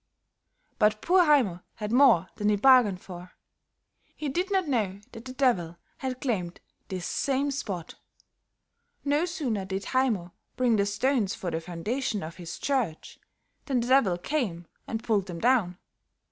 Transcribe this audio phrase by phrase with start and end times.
[0.79, 3.33] "But poor Haymo had more than he bargained for.
[4.15, 7.93] He did not know that the Devil had claimed this same spot;
[9.05, 13.19] no sooner did Haymo bring the stones for the foundation of his church
[13.67, 15.77] than the Devil came and pulled them down.